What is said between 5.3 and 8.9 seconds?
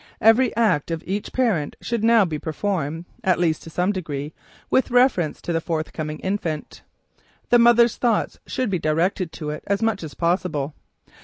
to the forthcoming infant. The mother's thoughts should be